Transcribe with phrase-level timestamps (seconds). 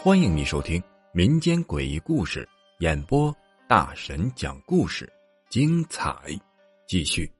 [0.00, 2.48] 欢迎你收听民间诡异故事
[2.78, 3.34] 演播，
[3.66, 5.12] 大神讲故事，
[5.50, 6.16] 精彩
[6.86, 7.30] 继续。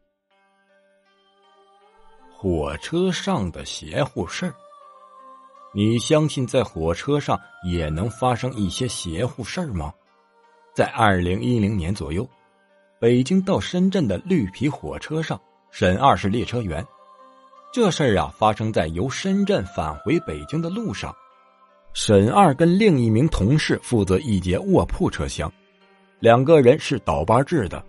[2.30, 4.54] 火车上的邪乎事儿，
[5.72, 9.94] 你相信在火车上也能发生一些邪乎事儿吗？
[10.74, 12.28] 在二零一零年左右，
[12.98, 15.40] 北京到深圳的绿皮火车上，
[15.70, 16.86] 沈二是列车员。
[17.78, 21.14] 这事儿啊，发生在由深圳返回北京的路上。
[21.92, 25.48] 沈二跟另一名同事负责一节卧铺车厢，
[26.18, 27.80] 两个人是倒班制的。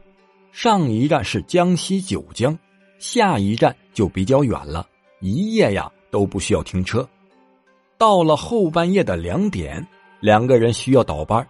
[0.51, 2.55] 上一站是江西九江，
[2.99, 4.85] 下一站就比较远了，
[5.21, 7.09] 一夜呀都不需要停车。
[7.97, 9.83] 到了后半夜的两点，
[10.19, 11.43] 两个人需要倒班，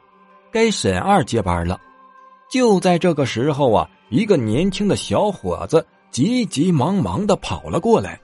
[0.49, 1.77] 该沈二接班了。
[2.49, 8.17] 就在这个时候啊，一个年轻的小伙子急急忙忙的跑了过来。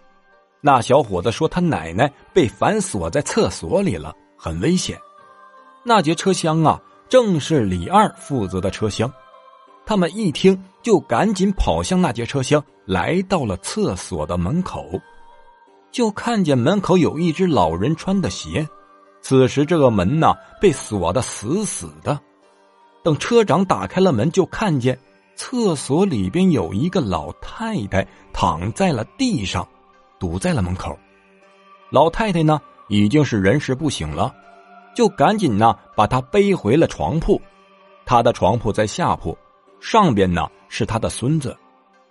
[0.66, 4.16] 那小伙子说，他奶奶被反锁在厕所里了。
[4.36, 5.00] 很危险，
[5.84, 9.12] 那节车厢啊，正是李二负责的车厢。
[9.86, 15.00] 他们一听，就赶紧跑向那节车厢，来到了厕所的门口，
[15.92, 18.68] 就看见门口有一只老人穿的鞋。
[19.22, 22.20] 此时，这个门呢被锁的死死的。
[23.04, 25.00] 等车长打开了门，就看见
[25.36, 29.68] 厕所里边有一个老太太躺在了地上，
[30.20, 30.98] 堵在了门口。
[31.90, 32.62] 老太太呢？
[32.88, 34.32] 已经是人事不省了，
[34.94, 37.42] 就赶紧呢把他背回了床铺。
[38.06, 39.36] 他的床铺在下铺，
[39.80, 41.58] 上边呢是他的孙子，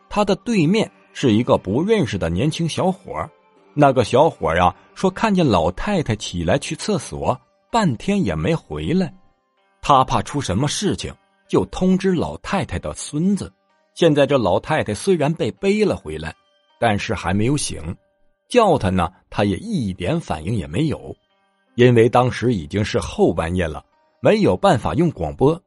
[0.08, 3.30] 他的对面是一个不认识的年轻小伙。
[3.72, 9.14] 那个小伙呀说看见老太太起来去厕所，半天也没回来，
[9.80, 11.14] 他怕出什么事情，
[11.48, 13.52] 就通知老太太的孙子。
[13.94, 16.34] 现在这老太太虽然被背了回来，
[16.78, 17.97] 但是还没有醒。
[18.48, 21.14] 叫他呢，他也一点反应也没有，
[21.75, 23.84] 因为当时已经是后半夜了，
[24.20, 25.61] 没有办法用广播。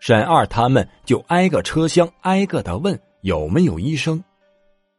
[0.00, 4.22] 沈二他们就挨个车厢挨个的问有没有医生，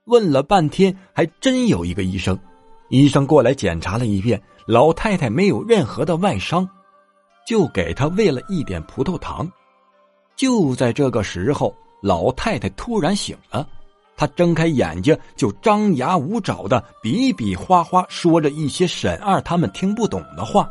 [0.06, 2.38] 问了半天，还真有一个医生。
[2.90, 6.68] 医生过来检查了一遍，老太太没有任何的外伤，
[7.46, 9.50] 就给她喂了一点葡萄糖。
[10.36, 13.68] 就在这个时候，老太太突然醒了。
[14.20, 20.70] 他睁开眼睛，就张牙舞爪的比比划划说着一些沈二他们听不懂的话，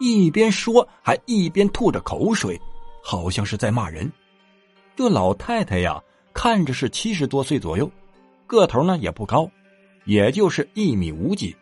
[0.00, 2.60] 一边说还一边吐着口水，
[3.00, 4.10] 好像是在骂人。
[4.96, 6.02] 这老太太呀，
[6.34, 7.88] 看着是七十多岁左右，
[8.48, 9.48] 个头呢也不高，
[10.04, 11.54] 也就是一米五几，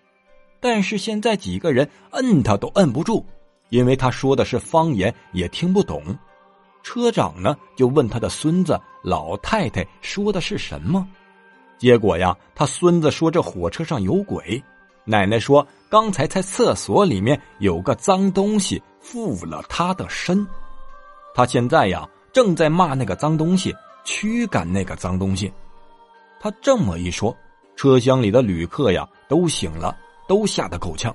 [0.61, 3.23] 但是现在几个人摁她都摁不住，
[3.69, 6.03] 因为她说的是方言，也听不懂。
[6.89, 11.07] 车长呢就问他的孙子：“老太太说的是什么？”
[11.77, 14.65] 结果呀，他孙子说这火车上有鬼，
[15.05, 20.47] 奶奶说刚才在厕所里面有个脏东西附了他的身，
[21.35, 25.53] 他现在呀正在骂那个脏东西，驱赶那个脏东西。
[26.41, 27.37] 他这么一说，
[27.77, 29.95] 车厢里的旅客呀都醒了，
[30.27, 31.15] 都吓得够呛。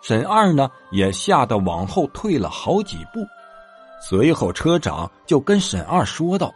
[0.00, 3.20] 沈二呢也吓得往后退了好几步，
[4.04, 6.52] 随后车长就跟沈二说道：“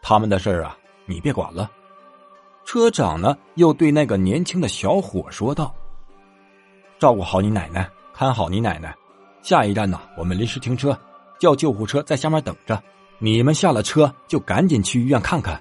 [0.00, 0.74] 他们的事儿啊，
[1.04, 1.70] 你别管了。”
[2.64, 5.74] 车长呢，又对那个年轻的小伙说道
[6.98, 8.96] ：“照顾好你奶奶，看好你奶奶。
[9.42, 10.98] 下一站呢，我们临时停车，
[11.38, 12.82] 叫救护车在下面等着。
[13.18, 15.60] 你们下了车就赶紧去医院看看。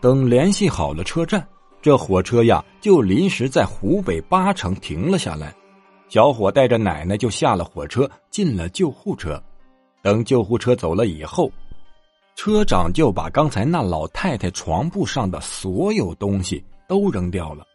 [0.00, 1.46] 等联系好了车站，
[1.80, 5.54] 这火车呀就临时在湖北八城停了下来。
[6.08, 9.40] 小伙带着奶奶就下了火车，进了救护车。
[10.06, 11.50] 等救护车走了以后。”
[12.36, 17.66] 车长就把刚才那老太太床铺上的所有东西都扔掉了，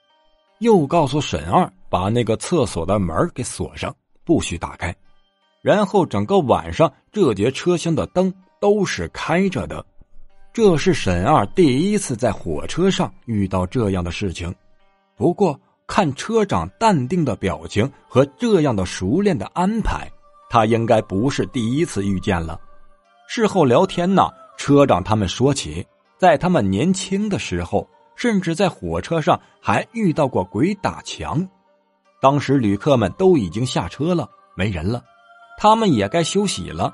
[0.59, 3.93] 又告诉沈二把那个厕所的门给锁上，
[4.23, 4.95] 不许打开。
[5.61, 9.83] 然后整个晚上这节车厢的灯都是开着的。
[10.53, 14.53] 这是沈二第一次在火车上遇到这样的事情。
[15.17, 20.07] 不过看车长淡定的表情和这样的熟练的安排，
[20.51, 22.59] 他应该不是第一次遇见了。
[23.25, 24.29] 事后聊天呢。
[24.57, 25.83] 车长他们说起，
[26.19, 31.47] 在他们年轻的时候，甚至在火车上还遇到过鬼打墙。
[32.21, 35.01] 当时旅客们都已经下车了，没人了，
[35.57, 36.93] 他们也该休息了。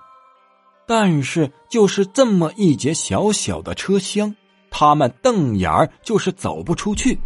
[0.85, 4.33] 但是就是这么一节小小的车厢，
[4.69, 7.19] 他们瞪眼儿就是走不出去。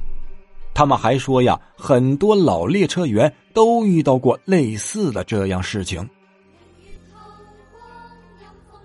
[0.73, 6.09] 他们还说呀，很多老列车员都遇到过类似的这样事情。